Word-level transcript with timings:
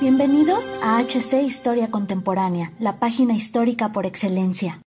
Bienvenidos 0.00 0.64
a 0.82 0.98
HC 1.02 1.42
Historia 1.42 1.90
Contemporánea, 1.90 2.72
la 2.78 2.98
página 2.98 3.34
histórica 3.34 3.92
por 3.92 4.06
excelencia. 4.06 4.80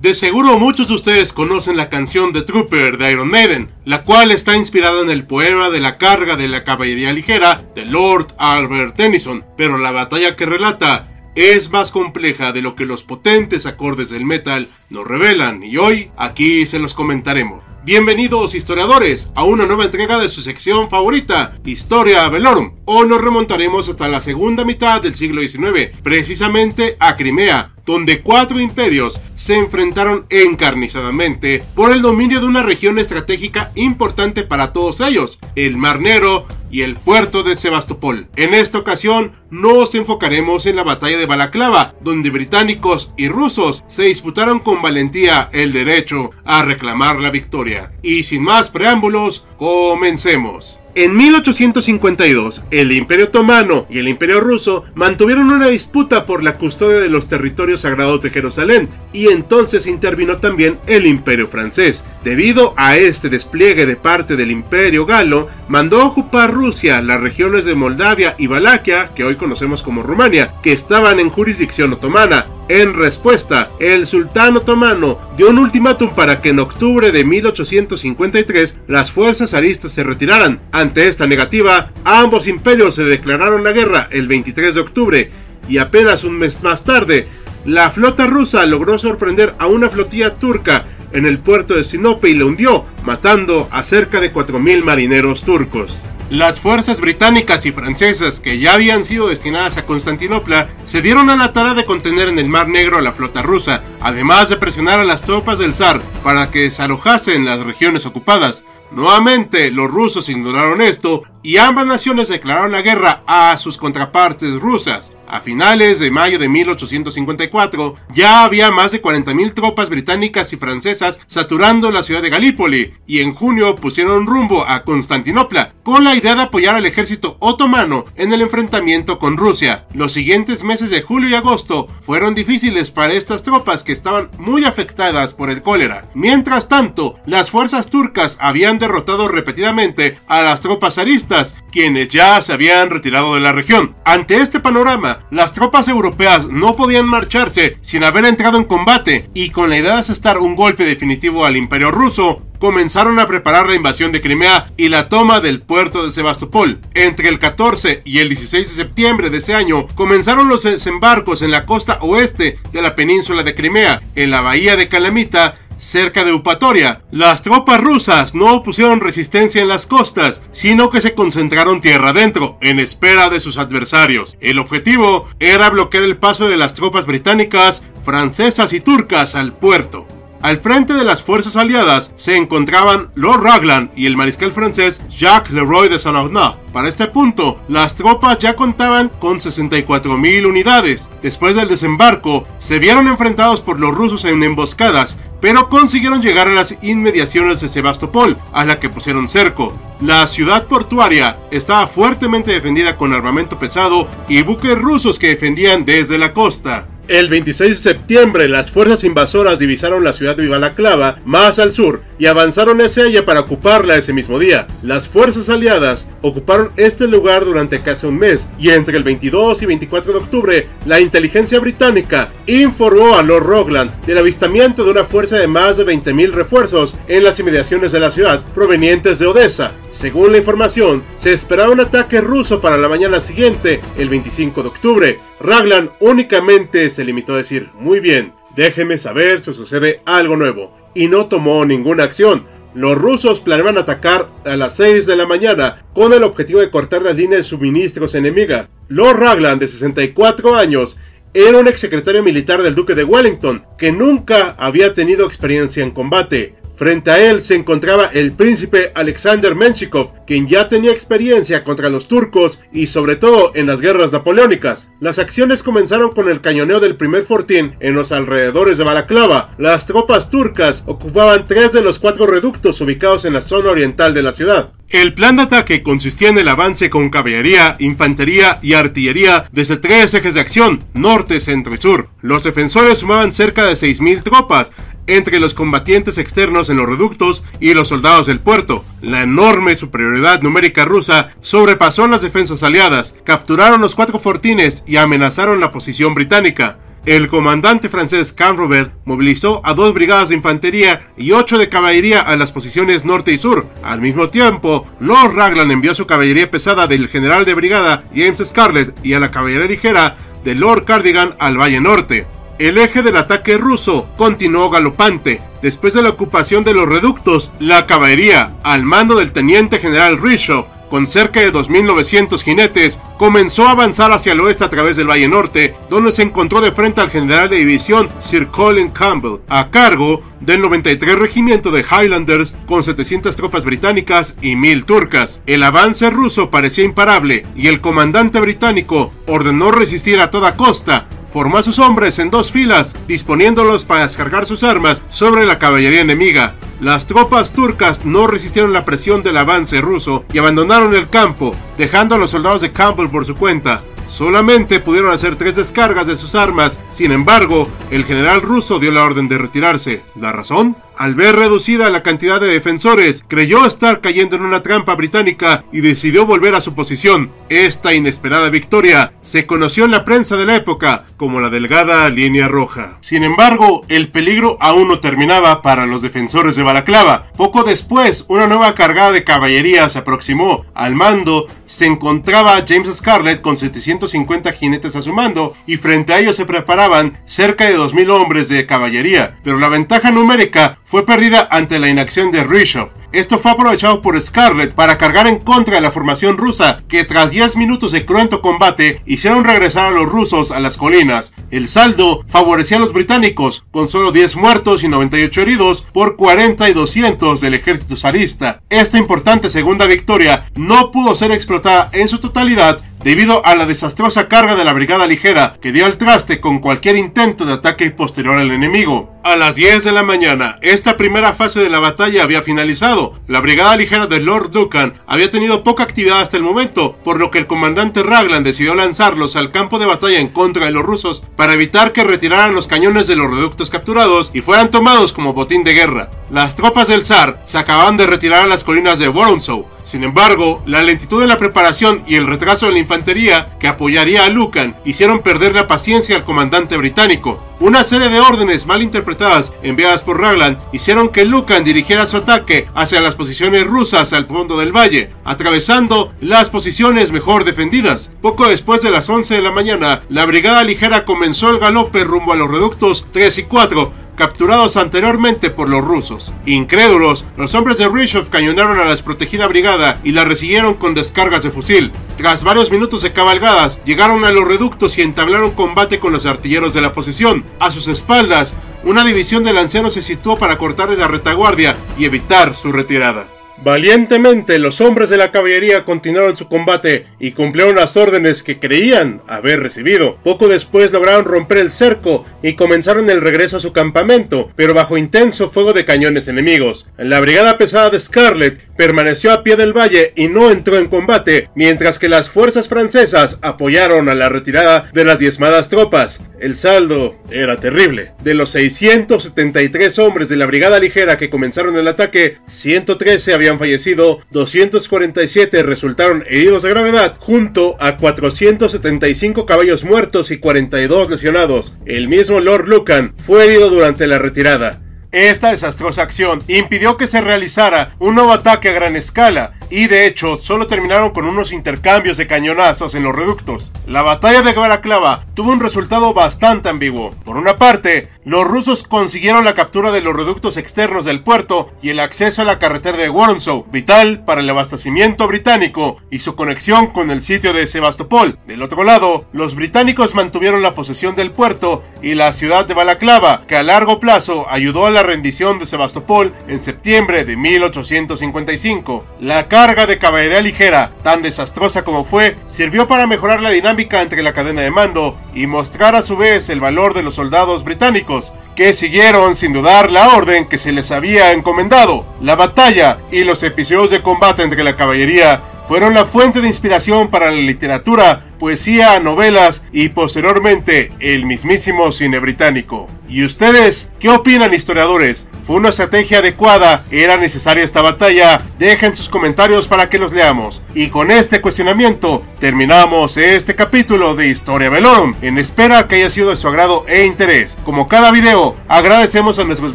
De 0.00 0.14
seguro 0.14 0.58
muchos 0.58 0.88
de 0.88 0.94
ustedes 0.94 1.32
conocen 1.32 1.76
la 1.76 1.88
canción 1.88 2.32
The 2.32 2.42
Trooper 2.42 2.98
de 2.98 3.12
Iron 3.12 3.28
Maiden, 3.28 3.70
la 3.84 4.02
cual 4.02 4.32
está 4.32 4.56
inspirada 4.56 5.00
en 5.00 5.10
el 5.10 5.28
poema 5.28 5.70
de 5.70 5.78
la 5.78 5.96
carga 5.96 6.34
de 6.34 6.48
la 6.48 6.64
caballería 6.64 7.12
ligera 7.12 7.62
de 7.76 7.86
Lord 7.86 8.34
Albert 8.36 8.96
Tennyson, 8.96 9.44
pero 9.56 9.78
la 9.78 9.92
batalla 9.92 10.34
que 10.34 10.44
relata 10.44 11.11
es 11.34 11.70
más 11.70 11.90
compleja 11.90 12.52
de 12.52 12.60
lo 12.60 12.76
que 12.76 12.84
los 12.84 13.04
potentes 13.04 13.64
acordes 13.64 14.10
del 14.10 14.24
metal 14.26 14.68
nos 14.90 15.06
revelan 15.06 15.62
y 15.62 15.78
hoy 15.78 16.10
aquí 16.16 16.66
se 16.66 16.78
los 16.78 16.92
comentaremos. 16.92 17.62
Bienvenidos 17.84 18.54
historiadores 18.54 19.32
a 19.34 19.42
una 19.42 19.66
nueva 19.66 19.86
entrega 19.86 20.18
de 20.18 20.28
su 20.28 20.40
sección 20.40 20.88
favorita, 20.88 21.52
Historia 21.64 22.28
Velorum. 22.28 22.76
Hoy 22.84 23.08
nos 23.08 23.20
remontaremos 23.20 23.88
hasta 23.88 24.08
la 24.08 24.20
segunda 24.20 24.64
mitad 24.64 25.00
del 25.00 25.16
siglo 25.16 25.40
XIX, 25.40 25.96
precisamente 26.02 26.96
a 27.00 27.16
Crimea, 27.16 27.74
donde 27.84 28.22
cuatro 28.22 28.60
imperios 28.60 29.20
se 29.34 29.56
enfrentaron 29.56 30.26
encarnizadamente 30.30 31.64
por 31.74 31.92
el 31.92 32.02
dominio 32.02 32.40
de 32.40 32.46
una 32.46 32.62
región 32.62 32.98
estratégica 32.98 33.72
importante 33.74 34.42
para 34.42 34.72
todos 34.72 35.00
ellos, 35.00 35.38
el 35.56 35.76
Mar 35.76 36.00
Negro 36.00 36.46
y 36.70 36.82
el 36.82 36.96
puerto 36.96 37.42
de 37.42 37.54
Sebastopol. 37.56 38.28
En 38.34 38.54
esta 38.54 38.78
ocasión 38.78 39.32
nos 39.50 39.94
enfocaremos 39.94 40.66
en 40.66 40.76
la 40.76 40.84
batalla 40.84 41.18
de 41.18 41.26
Balaclava, 41.26 41.94
donde 42.00 42.30
británicos 42.30 43.12
y 43.16 43.28
rusos 43.28 43.84
se 43.88 44.04
disputaron 44.04 44.58
con 44.58 44.80
valentía 44.80 45.50
el 45.52 45.72
derecho 45.72 46.30
a 46.44 46.62
reclamar 46.62 47.20
la 47.20 47.30
victoria. 47.30 47.92
Y 48.02 48.22
sin 48.22 48.42
más 48.42 48.70
preámbulos, 48.70 49.46
comencemos. 49.58 50.81
En 50.94 51.16
1852, 51.16 52.64
el 52.70 52.92
Imperio 52.92 53.24
Otomano 53.24 53.86
y 53.88 53.98
el 53.98 54.08
Imperio 54.08 54.40
Ruso 54.40 54.84
mantuvieron 54.94 55.50
una 55.50 55.68
disputa 55.68 56.26
por 56.26 56.42
la 56.42 56.58
custodia 56.58 57.00
de 57.00 57.08
los 57.08 57.28
territorios 57.28 57.80
sagrados 57.80 58.20
de 58.20 58.28
Jerusalén, 58.28 58.90
y 59.10 59.28
entonces 59.28 59.86
intervino 59.86 60.36
también 60.36 60.78
el 60.86 61.06
Imperio 61.06 61.46
francés. 61.46 62.04
Debido 62.24 62.74
a 62.76 62.98
este 62.98 63.30
despliegue 63.30 63.86
de 63.86 63.96
parte 63.96 64.36
del 64.36 64.50
Imperio 64.50 65.06
Galo, 65.06 65.48
mandó 65.66 66.02
a 66.02 66.06
ocupar 66.06 66.52
Rusia 66.52 67.00
las 67.00 67.22
regiones 67.22 67.64
de 67.64 67.74
Moldavia 67.74 68.34
y 68.38 68.46
Valaquia, 68.46 69.14
que 69.14 69.24
hoy 69.24 69.36
conocemos 69.36 69.82
como 69.82 70.02
Rumania, 70.02 70.56
que 70.62 70.72
estaban 70.72 71.20
en 71.20 71.30
jurisdicción 71.30 71.94
otomana, 71.94 72.48
en 72.80 72.94
respuesta, 72.94 73.68
el 73.80 74.06
sultán 74.06 74.56
otomano 74.56 75.18
dio 75.36 75.50
un 75.50 75.58
ultimátum 75.58 76.14
para 76.14 76.40
que 76.40 76.48
en 76.48 76.58
octubre 76.58 77.12
de 77.12 77.22
1853 77.22 78.76
las 78.86 79.10
fuerzas 79.10 79.52
aristas 79.52 79.92
se 79.92 80.02
retiraran. 80.02 80.62
Ante 80.72 81.06
esta 81.06 81.26
negativa, 81.26 81.92
ambos 82.04 82.46
imperios 82.46 82.94
se 82.94 83.04
declararon 83.04 83.62
la 83.62 83.72
guerra 83.72 84.08
el 84.10 84.26
23 84.26 84.74
de 84.74 84.80
octubre 84.80 85.30
y 85.68 85.78
apenas 85.78 86.24
un 86.24 86.38
mes 86.38 86.62
más 86.62 86.82
tarde, 86.82 87.26
la 87.66 87.90
flota 87.90 88.26
rusa 88.26 88.64
logró 88.64 88.98
sorprender 88.98 89.54
a 89.58 89.66
una 89.66 89.90
flotilla 89.90 90.34
turca 90.34 90.86
en 91.12 91.26
el 91.26 91.40
puerto 91.40 91.74
de 91.74 91.84
Sinope 91.84 92.30
y 92.30 92.34
la 92.34 92.46
hundió, 92.46 92.86
matando 93.04 93.68
a 93.70 93.84
cerca 93.84 94.18
de 94.18 94.32
4.000 94.32 94.82
marineros 94.82 95.42
turcos. 95.42 96.00
Las 96.32 96.60
fuerzas 96.60 96.98
británicas 96.98 97.66
y 97.66 97.72
francesas 97.72 98.40
que 98.40 98.58
ya 98.58 98.72
habían 98.72 99.04
sido 99.04 99.28
destinadas 99.28 99.76
a 99.76 99.84
Constantinopla 99.84 100.66
se 100.84 101.02
dieron 101.02 101.28
a 101.28 101.36
la 101.36 101.52
tarea 101.52 101.74
de 101.74 101.84
contener 101.84 102.28
en 102.28 102.38
el 102.38 102.48
Mar 102.48 102.68
Negro 102.68 102.96
a 102.96 103.02
la 103.02 103.12
flota 103.12 103.42
rusa, 103.42 103.82
además 104.00 104.48
de 104.48 104.56
presionar 104.56 104.98
a 104.98 105.04
las 105.04 105.20
tropas 105.20 105.58
del 105.58 105.74
zar 105.74 106.00
para 106.22 106.50
que 106.50 106.60
desalojasen 106.60 107.44
las 107.44 107.62
regiones 107.62 108.06
ocupadas. 108.06 108.64
Nuevamente, 108.92 109.70
los 109.70 109.90
rusos 109.90 110.30
ignoraron 110.30 110.80
esto 110.80 111.22
y 111.42 111.58
ambas 111.58 111.84
naciones 111.84 112.28
declararon 112.28 112.72
la 112.72 112.80
guerra 112.80 113.22
a 113.26 113.54
sus 113.58 113.76
contrapartes 113.76 114.58
rusas. 114.58 115.12
A 115.32 115.40
finales 115.40 115.98
de 115.98 116.10
mayo 116.10 116.38
de 116.38 116.46
1854 116.50 117.94
ya 118.14 118.44
había 118.44 118.70
más 118.70 118.92
de 118.92 119.00
40.000 119.00 119.54
tropas 119.54 119.88
británicas 119.88 120.52
y 120.52 120.58
francesas 120.58 121.18
saturando 121.26 121.90
la 121.90 122.02
ciudad 122.02 122.20
de 122.20 122.28
Galípoli 122.28 122.92
y 123.06 123.20
en 123.20 123.32
junio 123.32 123.74
pusieron 123.76 124.26
rumbo 124.26 124.66
a 124.66 124.82
Constantinopla 124.82 125.72
con 125.82 126.04
la 126.04 126.14
idea 126.14 126.34
de 126.34 126.42
apoyar 126.42 126.76
al 126.76 126.84
ejército 126.84 127.38
otomano 127.40 128.04
en 128.16 128.30
el 128.34 128.42
enfrentamiento 128.42 129.18
con 129.18 129.38
Rusia. 129.38 129.86
Los 129.94 130.12
siguientes 130.12 130.64
meses 130.64 130.90
de 130.90 131.00
julio 131.00 131.30
y 131.30 131.34
agosto 131.34 131.88
fueron 132.02 132.34
difíciles 132.34 132.90
para 132.90 133.14
estas 133.14 133.42
tropas 133.42 133.84
que 133.84 133.92
estaban 133.92 134.30
muy 134.36 134.66
afectadas 134.66 135.32
por 135.32 135.48
el 135.48 135.62
cólera. 135.62 136.10
Mientras 136.12 136.68
tanto, 136.68 137.18
las 137.24 137.50
fuerzas 137.50 137.88
turcas 137.88 138.36
habían 138.38 138.78
derrotado 138.78 139.28
repetidamente 139.28 140.18
a 140.28 140.42
las 140.42 140.60
tropas 140.60 140.96
zaristas, 140.96 141.54
quienes 141.70 142.10
ya 142.10 142.42
se 142.42 142.52
habían 142.52 142.90
retirado 142.90 143.34
de 143.34 143.40
la 143.40 143.52
región. 143.52 143.96
Ante 144.04 144.36
este 144.36 144.60
panorama, 144.60 145.20
las 145.30 145.52
tropas 145.52 145.88
europeas 145.88 146.48
no 146.48 146.76
podían 146.76 147.06
marcharse 147.06 147.78
sin 147.80 148.04
haber 148.04 148.24
entrado 148.24 148.58
en 148.58 148.64
combate 148.64 149.30
y 149.34 149.50
con 149.50 149.70
la 149.70 149.78
idea 149.78 149.94
de 149.94 150.00
asestar 150.00 150.38
un 150.38 150.56
golpe 150.56 150.84
definitivo 150.84 151.44
al 151.44 151.56
imperio 151.56 151.90
ruso, 151.90 152.42
comenzaron 152.62 153.18
a 153.18 153.26
preparar 153.26 153.66
la 153.66 153.74
invasión 153.74 154.12
de 154.12 154.20
Crimea 154.20 154.70
y 154.76 154.88
la 154.88 155.08
toma 155.08 155.40
del 155.40 155.62
puerto 155.62 156.04
de 156.04 156.12
Sebastopol. 156.12 156.78
Entre 156.94 157.28
el 157.28 157.40
14 157.40 158.02
y 158.04 158.20
el 158.20 158.28
16 158.28 158.68
de 158.68 158.84
septiembre 158.84 159.30
de 159.30 159.38
ese 159.38 159.54
año 159.54 159.88
comenzaron 159.96 160.48
los 160.48 160.62
desembarcos 160.62 161.42
en 161.42 161.50
la 161.50 161.66
costa 161.66 161.98
oeste 162.02 162.58
de 162.72 162.82
la 162.82 162.94
península 162.94 163.42
de 163.42 163.56
Crimea, 163.56 164.00
en 164.14 164.30
la 164.30 164.42
bahía 164.42 164.76
de 164.76 164.86
Calamita 164.86 165.56
cerca 165.82 166.24
de 166.24 166.30
Eupatoria. 166.30 167.02
Las 167.10 167.42
tropas 167.42 167.80
rusas 167.80 168.34
no 168.34 168.54
opusieron 168.54 169.00
resistencia 169.00 169.60
en 169.60 169.68
las 169.68 169.86
costas, 169.86 170.42
sino 170.52 170.90
que 170.90 171.00
se 171.00 171.14
concentraron 171.14 171.80
tierra 171.80 172.10
adentro, 172.10 172.56
en 172.60 172.80
espera 172.80 173.28
de 173.28 173.40
sus 173.40 173.58
adversarios. 173.58 174.36
El 174.40 174.58
objetivo 174.58 175.28
era 175.40 175.68
bloquear 175.70 176.04
el 176.04 176.16
paso 176.16 176.48
de 176.48 176.56
las 176.56 176.74
tropas 176.74 177.06
británicas, 177.06 177.82
francesas 178.04 178.72
y 178.72 178.80
turcas 178.80 179.34
al 179.34 179.52
puerto. 179.52 180.06
Al 180.42 180.58
frente 180.58 180.94
de 180.94 181.04
las 181.04 181.22
fuerzas 181.22 181.54
aliadas 181.54 182.12
se 182.16 182.36
encontraban 182.36 183.12
Lord 183.14 183.44
Raglan 183.44 183.92
y 183.94 184.06
el 184.06 184.16
mariscal 184.16 184.50
francés 184.50 185.00
Jacques 185.08 185.52
Leroy 185.52 185.88
de 185.88 186.00
Saint-Arnaud. 186.00 186.56
Para 186.72 186.88
este 186.88 187.06
punto, 187.06 187.60
las 187.68 187.94
tropas 187.94 188.40
ya 188.40 188.56
contaban 188.56 189.08
con 189.08 189.38
64.000 189.38 190.44
unidades. 190.44 191.08
Después 191.22 191.54
del 191.54 191.68
desembarco, 191.68 192.44
se 192.58 192.80
vieron 192.80 193.06
enfrentados 193.06 193.60
por 193.60 193.78
los 193.78 193.94
rusos 193.94 194.24
en 194.24 194.42
emboscadas, 194.42 195.16
pero 195.40 195.68
consiguieron 195.68 196.22
llegar 196.22 196.48
a 196.48 196.54
las 196.54 196.76
inmediaciones 196.82 197.60
de 197.60 197.68
Sebastopol, 197.68 198.36
a 198.52 198.64
la 198.64 198.80
que 198.80 198.90
pusieron 198.90 199.28
cerco. 199.28 199.78
La 200.00 200.26
ciudad 200.26 200.66
portuaria 200.66 201.38
estaba 201.52 201.86
fuertemente 201.86 202.50
defendida 202.50 202.96
con 202.96 203.12
armamento 203.12 203.60
pesado 203.60 204.08
y 204.28 204.42
buques 204.42 204.76
rusos 204.76 205.20
que 205.20 205.28
defendían 205.28 205.84
desde 205.84 206.18
la 206.18 206.32
costa. 206.32 206.88
El 207.12 207.28
26 207.28 207.72
de 207.72 207.76
septiembre, 207.76 208.48
las 208.48 208.70
fuerzas 208.70 209.04
invasoras 209.04 209.58
divisaron 209.58 210.02
la 210.02 210.14
ciudad 210.14 210.34
de 210.34 210.48
Balaclava 210.48 211.20
más 211.26 211.58
al 211.58 211.70
sur 211.70 212.00
y 212.18 212.24
avanzaron 212.24 212.80
hacia 212.80 213.04
ella 213.04 213.26
para 213.26 213.40
ocuparla 213.40 213.96
ese 213.96 214.14
mismo 214.14 214.38
día. 214.38 214.66
Las 214.82 215.08
fuerzas 215.08 215.50
aliadas 215.50 216.08
ocuparon 216.22 216.72
este 216.78 217.06
lugar 217.06 217.44
durante 217.44 217.82
casi 217.82 218.06
un 218.06 218.16
mes 218.16 218.46
y 218.58 218.70
entre 218.70 218.96
el 218.96 219.04
22 219.04 219.60
y 219.60 219.66
24 219.66 220.12
de 220.14 220.18
octubre, 220.20 220.66
la 220.86 221.00
inteligencia 221.00 221.60
británica 221.60 222.30
informó 222.46 223.18
a 223.18 223.22
Lord 223.22 223.44
Rogland 223.44 224.06
del 224.06 224.16
avistamiento 224.16 224.82
de 224.82 224.92
una 224.92 225.04
fuerza 225.04 225.36
de 225.36 225.48
más 225.48 225.76
de 225.76 225.84
20.000 225.84 226.30
refuerzos 226.30 226.96
en 227.08 227.24
las 227.24 227.38
inmediaciones 227.38 227.92
de 227.92 228.00
la 228.00 228.10
ciudad 228.10 228.42
provenientes 228.54 229.18
de 229.18 229.26
Odessa. 229.26 229.74
Según 229.90 230.32
la 230.32 230.38
información, 230.38 231.04
se 231.14 231.34
esperaba 231.34 231.72
un 231.72 231.80
ataque 231.80 232.22
ruso 232.22 232.62
para 232.62 232.78
la 232.78 232.88
mañana 232.88 233.20
siguiente, 233.20 233.82
el 233.98 234.08
25 234.08 234.62
de 234.62 234.68
octubre. 234.70 235.31
Raglan 235.42 235.90
únicamente 235.98 236.88
se 236.88 237.04
limitó 237.04 237.34
a 237.34 237.38
decir, 237.38 237.70
muy 237.74 237.98
bien, 237.98 238.32
déjeme 238.54 238.96
saber 238.96 239.42
si 239.42 239.52
sucede 239.52 240.00
algo 240.04 240.36
nuevo, 240.36 240.76
y 240.94 241.08
no 241.08 241.26
tomó 241.26 241.64
ninguna 241.64 242.04
acción. 242.04 242.46
Los 242.74 242.96
rusos 242.96 243.40
planeaban 243.40 243.76
atacar 243.76 244.30
a 244.44 244.56
las 244.56 244.76
6 244.76 245.04
de 245.04 245.16
la 245.16 245.26
mañana 245.26 245.84
con 245.94 246.12
el 246.12 246.22
objetivo 246.22 246.60
de 246.60 246.70
cortar 246.70 247.02
las 247.02 247.16
líneas 247.16 247.40
de 247.40 247.44
suministros 247.44 248.14
enemigas. 248.14 248.68
Lord 248.88 249.18
Raglan, 249.18 249.58
de 249.58 249.66
64 249.66 250.54
años, 250.54 250.96
era 251.34 251.58
un 251.58 251.66
exsecretario 251.66 252.22
militar 252.22 252.62
del 252.62 252.74
duque 252.74 252.94
de 252.94 253.04
Wellington, 253.04 253.64
que 253.76 253.90
nunca 253.90 254.54
había 254.58 254.94
tenido 254.94 255.26
experiencia 255.26 255.82
en 255.82 255.90
combate. 255.90 256.54
Frente 256.74 257.10
a 257.10 257.30
él 257.30 257.42
se 257.42 257.54
encontraba 257.54 258.06
el 258.06 258.32
príncipe 258.32 258.92
Alexander 258.94 259.54
Menshikov, 259.54 260.24
quien 260.26 260.48
ya 260.48 260.68
tenía 260.68 260.90
experiencia 260.90 261.64
contra 261.64 261.90
los 261.90 262.08
turcos 262.08 262.60
y 262.72 262.86
sobre 262.86 263.16
todo 263.16 263.52
en 263.54 263.66
las 263.66 263.80
guerras 263.80 264.10
napoleónicas. 264.10 264.90
Las 265.00 265.18
acciones 265.18 265.62
comenzaron 265.62 266.12
con 266.12 266.28
el 266.28 266.40
cañoneo 266.40 266.80
del 266.80 266.96
primer 266.96 267.24
fortín 267.24 267.76
en 267.80 267.94
los 267.94 268.10
alrededores 268.10 268.78
de 268.78 268.84
Balaclava. 268.84 269.50
Las 269.58 269.86
tropas 269.86 270.30
turcas 270.30 270.82
ocupaban 270.86 271.46
tres 271.46 271.72
de 271.72 271.82
los 271.82 271.98
cuatro 271.98 272.26
reductos 272.26 272.80
ubicados 272.80 273.24
en 273.24 273.34
la 273.34 273.42
zona 273.42 273.70
oriental 273.70 274.14
de 274.14 274.22
la 274.22 274.32
ciudad. 274.32 274.72
El 274.92 275.14
plan 275.14 275.36
de 275.36 275.44
ataque 275.44 275.82
consistía 275.82 276.28
en 276.28 276.36
el 276.36 276.48
avance 276.48 276.90
con 276.90 277.08
caballería, 277.08 277.76
infantería 277.78 278.58
y 278.60 278.74
artillería 278.74 279.46
desde 279.50 279.78
tres 279.78 280.12
ejes 280.12 280.34
de 280.34 280.40
acción, 280.40 280.84
norte, 280.92 281.40
centro 281.40 281.74
y 281.74 281.78
sur. 281.78 282.10
Los 282.20 282.42
defensores 282.42 282.98
sumaban 282.98 283.32
cerca 283.32 283.64
de 283.64 283.72
6.000 283.72 284.22
tropas, 284.22 284.70
entre 285.06 285.40
los 285.40 285.54
combatientes 285.54 286.18
externos 286.18 286.70
en 286.70 286.76
los 286.76 286.88
reductos 286.88 287.42
y 287.60 287.74
los 287.74 287.88
soldados 287.88 288.26
del 288.26 288.40
puerto. 288.40 288.84
La 289.00 289.22
enorme 289.22 289.74
superioridad 289.76 290.42
numérica 290.42 290.84
rusa 290.84 291.30
sobrepasó 291.40 292.06
las 292.06 292.22
defensas 292.22 292.62
aliadas, 292.62 293.14
capturaron 293.24 293.80
los 293.80 293.94
cuatro 293.94 294.18
fortines 294.18 294.84
y 294.86 294.96
amenazaron 294.96 295.60
la 295.60 295.70
posición 295.70 296.14
británica. 296.14 296.78
El 297.04 297.26
comandante 297.28 297.88
francés 297.88 298.32
Canrobert 298.32 298.92
movilizó 299.04 299.60
a 299.64 299.74
dos 299.74 299.92
brigadas 299.92 300.28
de 300.28 300.36
infantería 300.36 301.00
y 301.16 301.32
ocho 301.32 301.58
de 301.58 301.68
caballería 301.68 302.20
a 302.20 302.36
las 302.36 302.52
posiciones 302.52 303.04
norte 303.04 303.32
y 303.32 303.38
sur. 303.38 303.66
Al 303.82 304.00
mismo 304.00 304.28
tiempo, 304.28 304.86
Lord 305.00 305.34
Raglan 305.34 305.72
envió 305.72 305.94
su 305.94 306.06
caballería 306.06 306.48
pesada 306.48 306.86
del 306.86 307.08
general 307.08 307.44
de 307.44 307.54
brigada 307.54 308.04
James 308.14 308.40
Scarlett 308.46 308.94
y 309.04 309.14
a 309.14 309.20
la 309.20 309.32
caballería 309.32 309.66
ligera 309.66 310.14
de 310.44 310.54
Lord 310.54 310.84
Cardigan 310.84 311.34
al 311.40 311.58
Valle 311.58 311.80
Norte. 311.80 312.28
El 312.62 312.78
eje 312.78 313.02
del 313.02 313.16
ataque 313.16 313.58
ruso 313.58 314.08
continuó 314.16 314.70
galopante. 314.70 315.42
Después 315.62 315.94
de 315.94 316.02
la 316.02 316.10
ocupación 316.10 316.62
de 316.62 316.72
los 316.72 316.88
reductos, 316.88 317.50
la 317.58 317.88
caballería, 317.88 318.54
al 318.62 318.84
mando 318.84 319.16
del 319.16 319.32
teniente 319.32 319.80
general 319.80 320.16
Rishov, 320.16 320.66
con 320.88 321.04
cerca 321.04 321.40
de 321.40 321.52
2.900 321.52 322.40
jinetes, 322.40 323.00
comenzó 323.18 323.66
a 323.66 323.72
avanzar 323.72 324.12
hacia 324.12 324.34
el 324.34 324.40
oeste 324.40 324.62
a 324.62 324.68
través 324.70 324.94
del 324.94 325.10
Valle 325.10 325.26
Norte, 325.26 325.74
donde 325.90 326.12
se 326.12 326.22
encontró 326.22 326.60
de 326.60 326.70
frente 326.70 327.00
al 327.00 327.10
general 327.10 327.50
de 327.50 327.56
división 327.56 328.08
Sir 328.20 328.46
Colin 328.46 328.90
Campbell, 328.90 329.40
a 329.48 329.72
cargo 329.72 330.22
del 330.38 330.60
93 330.60 331.18
Regimiento 331.18 331.72
de 331.72 331.80
Highlanders 331.82 332.54
con 332.66 332.84
700 332.84 333.34
tropas 333.34 333.64
británicas 333.64 334.36
y 334.40 334.54
1.000 334.54 334.84
turcas. 334.84 335.40
El 335.46 335.64
avance 335.64 336.08
ruso 336.10 336.48
parecía 336.50 336.84
imparable 336.84 337.44
y 337.56 337.66
el 337.66 337.80
comandante 337.80 338.38
británico 338.38 339.10
ordenó 339.26 339.72
resistir 339.72 340.20
a 340.20 340.30
toda 340.30 340.56
costa, 340.56 341.08
formó 341.32 341.58
a 341.58 341.62
sus 341.62 341.78
hombres 341.78 342.18
en 342.18 342.30
dos 342.30 342.52
filas, 342.52 342.94
disponiéndolos 343.08 343.84
para 343.84 344.04
descargar 344.04 344.46
sus 344.46 344.62
armas 344.62 345.02
sobre 345.08 345.46
la 345.46 345.58
caballería 345.58 346.02
enemiga. 346.02 346.56
Las 346.80 347.06
tropas 347.06 347.52
turcas 347.52 348.04
no 348.04 348.26
resistieron 348.26 348.72
la 348.72 348.84
presión 348.84 349.22
del 349.22 349.36
avance 349.36 349.80
ruso 349.80 350.24
y 350.32 350.38
abandonaron 350.38 350.94
el 350.94 351.08
campo, 351.08 351.54
dejando 351.78 352.14
a 352.14 352.18
los 352.18 352.30
soldados 352.30 352.60
de 352.60 352.72
Campbell 352.72 353.08
por 353.08 353.24
su 353.24 353.34
cuenta. 353.34 353.82
Solamente 354.06 354.80
pudieron 354.80 355.10
hacer 355.10 355.36
tres 355.36 355.56
descargas 355.56 356.06
de 356.06 356.16
sus 356.16 356.34
armas, 356.34 356.80
sin 356.90 357.12
embargo, 357.12 357.68
el 357.90 358.04
general 358.04 358.42
ruso 358.42 358.78
dio 358.78 358.92
la 358.92 359.04
orden 359.04 359.28
de 359.28 359.38
retirarse. 359.38 360.04
¿La 360.16 360.32
razón? 360.32 360.76
Al 360.96 361.14
ver 361.14 361.36
reducida 361.36 361.90
la 361.90 362.02
cantidad 362.02 362.40
de 362.40 362.46
defensores, 362.46 363.24
creyó 363.26 363.66
estar 363.66 364.00
cayendo 364.00 364.36
en 364.36 364.42
una 364.42 364.62
trampa 364.62 364.94
británica 364.94 365.64
y 365.72 365.80
decidió 365.80 366.26
volver 366.26 366.54
a 366.54 366.60
su 366.60 366.74
posición. 366.74 367.32
Esta 367.48 367.94
inesperada 367.94 368.50
victoria 368.50 369.12
se 369.22 369.46
conoció 369.46 369.84
en 369.84 369.90
la 369.90 370.04
prensa 370.04 370.36
de 370.36 370.46
la 370.46 370.56
época 370.56 371.04
como 371.16 371.40
la 371.40 371.50
delgada 371.50 372.08
línea 372.10 372.48
roja. 372.48 372.98
Sin 373.00 373.24
embargo, 373.24 373.84
el 373.88 374.10
peligro 374.10 374.58
aún 374.60 374.88
no 374.88 375.00
terminaba 375.00 375.62
para 375.62 375.86
los 375.86 376.02
defensores 376.02 376.56
de 376.56 376.62
Balaclava. 376.62 377.24
Poco 377.36 377.64
después, 377.64 378.26
una 378.28 378.46
nueva 378.46 378.74
cargada 378.74 379.12
de 379.12 379.24
caballería 379.24 379.88
se 379.88 379.98
aproximó. 379.98 380.66
Al 380.74 380.94
mando 380.94 381.48
se 381.66 381.86
encontraba 381.86 382.64
James 382.66 382.96
Scarlett 382.96 383.40
con 383.40 383.56
750 383.56 384.52
jinetes 384.52 384.94
a 384.94 385.02
su 385.02 385.12
mando 385.12 385.54
y 385.66 385.76
frente 385.76 386.12
a 386.12 386.18
ellos 386.18 386.36
se 386.36 386.44
preparaban 386.44 387.18
cerca 387.24 387.64
de 387.64 387.78
2.000 387.78 388.10
hombres 388.10 388.48
de 388.48 388.66
caballería. 388.66 389.38
Pero 389.42 389.58
la 389.58 389.68
ventaja 389.68 390.10
numérica 390.10 390.78
fue 390.92 391.06
perdida 391.06 391.48
ante 391.50 391.78
la 391.78 391.88
inacción 391.88 392.30
de 392.30 392.44
Rishov. 392.44 392.90
Esto 393.12 393.38
fue 393.38 393.50
aprovechado 393.50 394.00
por 394.00 394.20
Scarlett 394.20 394.74
para 394.74 394.96
cargar 394.96 395.26
en 395.26 395.38
contra 395.38 395.74
de 395.74 395.82
la 395.82 395.90
formación 395.90 396.38
rusa, 396.38 396.82
que 396.88 397.04
tras 397.04 397.30
10 397.30 397.56
minutos 397.56 397.92
de 397.92 398.06
cruento 398.06 398.40
combate 398.40 399.02
hicieron 399.04 399.44
regresar 399.44 399.86
a 399.86 399.90
los 399.90 400.06
rusos 400.06 400.50
a 400.50 400.60
las 400.60 400.78
colinas. 400.78 401.34
El 401.50 401.68
saldo 401.68 402.24
favorecía 402.28 402.78
a 402.78 402.80
los 402.80 402.94
británicos, 402.94 403.64
con 403.70 403.90
solo 403.90 404.12
10 404.12 404.36
muertos 404.36 404.82
y 404.82 404.88
98 404.88 405.42
heridos 405.42 405.82
por 405.92 406.16
40 406.16 406.70
y 406.70 406.72
200 406.72 407.42
del 407.42 407.52
ejército 407.52 407.98
zarista. 407.98 408.62
Esta 408.70 408.96
importante 408.96 409.50
segunda 409.50 409.86
victoria 409.86 410.46
no 410.54 410.90
pudo 410.90 411.14
ser 411.14 411.32
explotada 411.32 411.90
en 411.92 412.08
su 412.08 412.18
totalidad 412.18 412.80
debido 413.04 413.44
a 413.44 413.54
la 413.54 413.66
desastrosa 413.66 414.28
carga 414.28 414.54
de 414.54 414.64
la 414.64 414.72
brigada 414.72 415.06
ligera 415.06 415.54
que 415.60 415.72
dio 415.72 415.86
al 415.86 415.98
traste 415.98 416.40
con 416.40 416.60
cualquier 416.60 416.96
intento 416.96 417.44
de 417.44 417.54
ataque 417.54 417.90
posterior 417.90 418.38
al 418.38 418.50
enemigo. 418.50 419.12
A 419.24 419.36
las 419.36 419.54
10 419.54 419.84
de 419.84 419.92
la 419.92 420.02
mañana, 420.02 420.58
esta 420.62 420.96
primera 420.96 421.32
fase 421.32 421.60
de 421.60 421.70
la 421.70 421.78
batalla 421.78 422.22
había 422.22 422.42
finalizado. 422.42 423.01
La 423.26 423.40
brigada 423.40 423.76
ligera 423.76 424.06
de 424.06 424.20
Lord 424.20 424.50
Duncan 424.50 424.94
había 425.06 425.30
tenido 425.30 425.62
poca 425.64 425.82
actividad 425.82 426.20
hasta 426.20 426.36
el 426.36 426.42
momento, 426.42 426.96
por 427.04 427.18
lo 427.18 427.30
que 427.30 427.38
el 427.38 427.46
comandante 427.46 428.02
Raglan 428.02 428.42
decidió 428.42 428.74
lanzarlos 428.74 429.36
al 429.36 429.50
campo 429.50 429.78
de 429.78 429.86
batalla 429.86 430.18
en 430.18 430.28
contra 430.28 430.66
de 430.66 430.72
los 430.72 430.84
rusos 430.84 431.22
para 431.36 431.54
evitar 431.54 431.92
que 431.92 432.04
retiraran 432.04 432.54
los 432.54 432.68
cañones 432.68 433.06
de 433.06 433.16
los 433.16 433.30
reductos 433.30 433.70
capturados 433.70 434.30
y 434.34 434.40
fueran 434.40 434.70
tomados 434.70 435.12
como 435.12 435.32
botín 435.32 435.64
de 435.64 435.74
guerra. 435.74 436.10
Las 436.30 436.56
tropas 436.56 436.88
del 436.88 437.04
zar 437.04 437.42
se 437.46 437.58
acababan 437.58 437.96
de 437.96 438.06
retirar 438.06 438.44
a 438.44 438.46
las 438.46 438.64
colinas 438.64 438.98
de 438.98 439.08
Voronezh. 439.08 439.66
Sin 439.84 440.04
embargo, 440.04 440.62
la 440.66 440.82
lentitud 440.82 441.22
en 441.22 441.28
la 441.28 441.38
preparación 441.38 442.02
y 442.06 442.16
el 442.16 442.26
retraso 442.26 442.66
de 442.66 442.72
la 442.72 442.78
infantería 442.78 443.56
que 443.58 443.68
apoyaría 443.68 444.24
a 444.24 444.30
Lucan 444.30 444.76
hicieron 444.84 445.20
perder 445.20 445.54
la 445.54 445.66
paciencia 445.66 446.16
al 446.16 446.24
comandante 446.24 446.76
británico. 446.76 447.42
Una 447.62 447.84
serie 447.84 448.08
de 448.08 448.18
órdenes 448.18 448.66
mal 448.66 448.82
interpretadas 448.82 449.52
enviadas 449.62 450.02
por 450.02 450.20
Raglan 450.20 450.58
hicieron 450.72 451.10
que 451.10 451.24
Lucan 451.24 451.62
dirigiera 451.62 452.06
su 452.06 452.16
ataque 452.16 452.68
hacia 452.74 453.00
las 453.00 453.14
posiciones 453.14 453.64
rusas 453.64 454.12
al 454.12 454.26
fondo 454.26 454.58
del 454.58 454.76
valle, 454.76 455.10
atravesando 455.24 456.12
las 456.20 456.50
posiciones 456.50 457.12
mejor 457.12 457.44
defendidas. 457.44 458.10
Poco 458.20 458.48
después 458.48 458.82
de 458.82 458.90
las 458.90 459.08
11 459.08 459.34
de 459.34 459.42
la 459.42 459.52
mañana, 459.52 460.02
la 460.08 460.26
brigada 460.26 460.64
ligera 460.64 461.04
comenzó 461.04 461.50
el 461.50 461.60
galope 461.60 462.02
rumbo 462.02 462.32
a 462.32 462.36
los 462.36 462.50
reductos 462.50 463.06
3 463.12 463.38
y 463.38 463.42
4, 463.44 463.92
capturados 464.16 464.76
anteriormente 464.76 465.50
por 465.50 465.68
los 465.68 465.84
rusos. 465.84 466.34
Incrédulos, 466.46 467.24
los 467.36 467.54
hombres 467.54 467.78
de 467.78 467.88
Rishov 467.88 468.28
cañonaron 468.28 468.78
a 468.78 468.84
la 468.84 468.90
desprotegida 468.90 469.46
brigada 469.46 470.00
y 470.04 470.12
la 470.12 470.24
recibieron 470.24 470.74
con 470.74 470.94
descargas 470.94 471.42
de 471.42 471.50
fusil. 471.50 471.92
Tras 472.16 472.44
varios 472.44 472.70
minutos 472.70 473.02
de 473.02 473.12
cabalgadas, 473.12 473.80
llegaron 473.84 474.24
a 474.24 474.32
los 474.32 474.46
reductos 474.46 474.98
y 474.98 475.02
entablaron 475.02 475.52
combate 475.52 475.98
con 475.98 476.12
los 476.12 476.26
artilleros 476.26 476.74
de 476.74 476.82
la 476.82 476.92
posición. 476.92 477.44
A 477.58 477.70
sus 477.70 477.88
espaldas, 477.88 478.54
una 478.84 479.04
división 479.04 479.42
de 479.44 479.52
lanceros 479.52 479.94
se 479.94 480.02
situó 480.02 480.36
para 480.36 480.58
cortarles 480.58 480.98
la 480.98 481.08
retaguardia 481.08 481.76
y 481.98 482.04
evitar 482.04 482.54
su 482.54 482.72
retirada. 482.72 483.31
Valientemente 483.64 484.58
los 484.58 484.80
hombres 484.80 485.08
de 485.08 485.16
la 485.16 485.30
caballería 485.30 485.84
continuaron 485.84 486.36
su 486.36 486.48
combate 486.48 487.06
y 487.20 487.30
cumplieron 487.30 487.76
las 487.76 487.96
órdenes 487.96 488.42
que 488.42 488.58
creían 488.58 489.22
haber 489.28 489.60
recibido. 489.60 490.16
Poco 490.24 490.48
después 490.48 490.90
lograron 490.90 491.24
romper 491.24 491.58
el 491.58 491.70
cerco 491.70 492.24
y 492.42 492.54
comenzaron 492.54 493.08
el 493.08 493.20
regreso 493.20 493.58
a 493.58 493.60
su 493.60 493.72
campamento, 493.72 494.50
pero 494.56 494.74
bajo 494.74 494.98
intenso 494.98 495.48
fuego 495.48 495.72
de 495.72 495.84
cañones 495.84 496.26
enemigos. 496.26 496.88
La 496.98 497.20
brigada 497.20 497.56
pesada 497.56 497.90
de 497.90 498.00
Scarlett 498.00 498.58
permaneció 498.76 499.30
a 499.32 499.44
pie 499.44 499.54
del 499.54 499.76
valle 499.76 500.12
y 500.16 500.26
no 500.26 500.50
entró 500.50 500.76
en 500.76 500.88
combate, 500.88 501.48
mientras 501.54 502.00
que 502.00 502.08
las 502.08 502.30
fuerzas 502.30 502.66
francesas 502.66 503.38
apoyaron 503.42 504.08
a 504.08 504.16
la 504.16 504.28
retirada 504.28 504.88
de 504.92 505.04
las 505.04 505.20
diezmadas 505.20 505.68
tropas. 505.68 506.20
El 506.40 506.56
saldo 506.56 507.16
era 507.30 507.60
terrible. 507.60 508.12
De 508.24 508.34
los 508.34 508.50
673 508.50 510.00
hombres 510.00 510.28
de 510.28 510.36
la 510.36 510.46
brigada 510.46 510.80
ligera 510.80 511.16
que 511.16 511.30
comenzaron 511.30 511.76
el 511.76 511.86
ataque, 511.86 512.38
113 512.48 513.34
habían 513.34 513.51
fallecido, 513.58 514.20
247 514.30 515.62
resultaron 515.62 516.24
heridos 516.28 516.62
de 516.62 516.70
gravedad, 516.70 517.16
junto 517.18 517.76
a 517.80 517.96
475 517.96 519.46
caballos 519.46 519.84
muertos 519.84 520.30
y 520.30 520.38
42 520.38 521.10
lesionados. 521.10 521.74
El 521.86 522.08
mismo 522.08 522.40
Lord 522.40 522.68
Lucan 522.68 523.14
fue 523.16 523.44
herido 523.44 523.70
durante 523.70 524.06
la 524.06 524.18
retirada. 524.18 524.80
Esta 525.12 525.50
desastrosa 525.50 526.00
acción 526.00 526.42
impidió 526.48 526.96
que 526.96 527.06
se 527.06 527.20
realizara 527.20 527.94
un 527.98 528.14
nuevo 528.14 528.32
ataque 528.32 528.70
a 528.70 528.72
gran 528.72 528.96
escala 528.96 529.52
y 529.68 529.86
de 529.86 530.06
hecho 530.06 530.38
solo 530.40 530.68
terminaron 530.68 531.10
con 531.10 531.26
unos 531.26 531.52
intercambios 531.52 532.16
de 532.16 532.26
cañonazos 532.26 532.94
en 532.94 533.02
los 533.02 533.14
reductos. 533.14 533.72
La 533.86 534.00
batalla 534.00 534.40
de 534.40 534.54
Balaclava 534.54 535.26
tuvo 535.34 535.52
un 535.52 535.60
resultado 535.60 536.14
bastante 536.14 536.70
ambiguo. 536.70 537.14
Por 537.26 537.36
una 537.36 537.58
parte, 537.58 538.08
los 538.24 538.46
rusos 538.46 538.84
consiguieron 538.84 539.44
la 539.44 539.54
captura 539.54 539.90
de 539.90 540.00
los 540.00 540.14
reductos 540.14 540.56
externos 540.56 541.04
del 541.04 541.24
puerto 541.24 541.72
y 541.82 541.90
el 541.90 541.98
acceso 541.98 542.42
a 542.42 542.44
la 542.44 542.60
carretera 542.60 542.96
de 542.96 543.10
Woronzow, 543.10 543.66
vital 543.72 544.24
para 544.24 544.42
el 544.42 544.50
abastecimiento 544.50 545.26
británico 545.26 545.96
y 546.08 546.20
su 546.20 546.36
conexión 546.36 546.86
con 546.88 547.10
el 547.10 547.20
sitio 547.20 547.52
de 547.52 547.66
Sebastopol. 547.66 548.38
Del 548.46 548.62
otro 548.62 548.84
lado, 548.84 549.26
los 549.32 549.56
británicos 549.56 550.14
mantuvieron 550.14 550.62
la 550.62 550.74
posesión 550.74 551.16
del 551.16 551.32
puerto 551.32 551.82
y 552.00 552.14
la 552.14 552.32
ciudad 552.32 552.64
de 552.64 552.74
Balaclava, 552.74 553.44
que 553.48 553.56
a 553.56 553.64
largo 553.64 553.98
plazo 553.98 554.46
ayudó 554.48 554.86
a 554.86 554.90
la 554.90 555.02
rendición 555.02 555.58
de 555.58 555.66
Sebastopol 555.66 556.32
en 556.46 556.60
septiembre 556.60 557.24
de 557.24 557.36
1855. 557.36 559.04
La 559.20 559.48
carga 559.48 559.86
de 559.86 559.98
caballería 559.98 560.40
ligera, 560.40 560.92
tan 561.02 561.22
desastrosa 561.22 561.82
como 561.82 562.04
fue, 562.04 562.36
sirvió 562.46 562.86
para 562.86 563.08
mejorar 563.08 563.40
la 563.40 563.50
dinámica 563.50 564.00
entre 564.00 564.22
la 564.22 564.32
cadena 564.32 564.62
de 564.62 564.70
mando 564.70 565.18
y 565.34 565.46
mostrar 565.46 565.94
a 565.94 566.02
su 566.02 566.16
vez 566.16 566.48
el 566.48 566.60
valor 566.60 566.94
de 566.94 567.02
los 567.02 567.14
soldados 567.14 567.64
británicos, 567.64 568.32
que 568.54 568.74
siguieron 568.74 569.34
sin 569.34 569.52
dudar 569.52 569.90
la 569.90 570.16
orden 570.16 570.46
que 570.46 570.58
se 570.58 570.72
les 570.72 570.90
había 570.90 571.32
encomendado. 571.32 572.06
La 572.20 572.36
batalla 572.36 572.98
y 573.10 573.24
los 573.24 573.42
episodios 573.42 573.90
de 573.90 574.02
combate 574.02 574.42
entre 574.42 574.64
la 574.64 574.76
caballería 574.76 575.42
fueron 575.62 575.94
la 575.94 576.04
fuente 576.04 576.40
de 576.40 576.48
inspiración 576.48 577.08
para 577.08 577.30
la 577.30 577.38
literatura, 577.38 578.31
poesía, 578.42 578.98
novelas 578.98 579.62
y 579.70 579.90
posteriormente 579.90 580.90
el 580.98 581.26
mismísimo 581.26 581.92
cine 581.92 582.18
británico. 582.18 582.88
¿Y 583.08 583.22
ustedes 583.22 583.88
qué 584.00 584.08
opinan 584.08 584.52
historiadores? 584.52 585.28
¿Fue 585.44 585.56
una 585.56 585.68
estrategia 585.68 586.18
adecuada? 586.18 586.84
¿Era 586.90 587.16
necesaria 587.16 587.62
esta 587.62 587.82
batalla? 587.82 588.42
Dejen 588.58 588.96
sus 588.96 589.08
comentarios 589.08 589.68
para 589.68 589.90
que 589.90 589.98
los 589.98 590.12
leamos. 590.12 590.62
Y 590.72 590.88
con 590.88 591.10
este 591.10 591.40
cuestionamiento 591.40 592.22
terminamos 592.40 593.16
este 593.16 593.54
capítulo 593.54 594.14
de 594.14 594.28
Historia 594.28 594.70
Velorum, 594.70 595.14
en 595.20 595.36
espera 595.36 595.86
que 595.86 595.96
haya 595.96 596.10
sido 596.10 596.30
de 596.30 596.36
su 596.36 596.48
agrado 596.48 596.84
e 596.88 597.04
interés. 597.04 597.58
Como 597.64 597.86
cada 597.86 598.12
video, 598.12 598.56
agradecemos 598.66 599.38
a 599.38 599.44
nuestros 599.44 599.74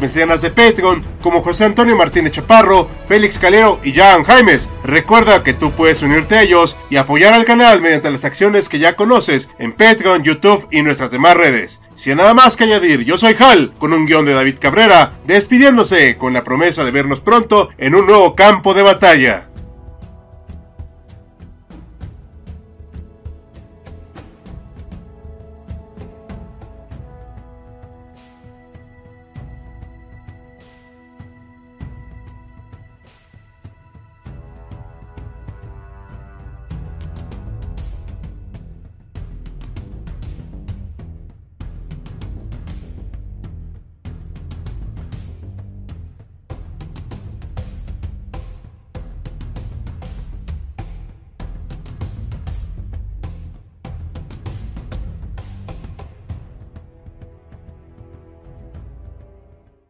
mecenas 0.00 0.40
de 0.40 0.50
Patreon, 0.50 1.04
como 1.22 1.42
José 1.42 1.64
Antonio 1.64 1.96
Martínez 1.96 2.32
Chaparro, 2.32 2.88
Félix 3.06 3.38
Calero 3.38 3.78
y 3.84 3.92
Jan 3.92 4.24
Jaimes. 4.24 4.68
Recuerda 4.82 5.44
que 5.44 5.54
tú 5.54 5.70
puedes 5.70 6.02
unirte 6.02 6.34
a 6.34 6.42
ellos 6.42 6.76
y 6.90 6.96
apoyar 6.96 7.34
al 7.34 7.44
canal 7.44 7.80
mediante 7.80 8.10
las 8.10 8.24
acciones 8.24 8.57
que 8.66 8.78
ya 8.78 8.96
conoces 8.96 9.50
en 9.58 9.74
Patreon, 9.74 10.22
YouTube 10.22 10.66
y 10.70 10.80
nuestras 10.80 11.10
demás 11.10 11.36
redes. 11.36 11.82
Sin 11.94 12.16
nada 12.16 12.32
más 12.32 12.56
que 12.56 12.64
añadir, 12.64 13.04
yo 13.04 13.18
soy 13.18 13.36
Hal, 13.38 13.74
con 13.78 13.92
un 13.92 14.06
guion 14.06 14.24
de 14.24 14.32
David 14.32 14.58
Cabrera, 14.58 15.18
despidiéndose 15.26 16.16
con 16.16 16.32
la 16.32 16.44
promesa 16.44 16.84
de 16.84 16.90
vernos 16.90 17.20
pronto 17.20 17.68
en 17.76 17.94
un 17.94 18.06
nuevo 18.06 18.34
campo 18.34 18.72
de 18.72 18.82
batalla. 18.82 19.47